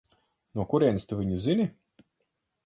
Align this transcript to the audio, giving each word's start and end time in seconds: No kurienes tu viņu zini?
No 0.59 0.65
kurienes 0.71 1.05
tu 1.11 1.19
viņu 1.19 1.39
zini? 1.49 1.69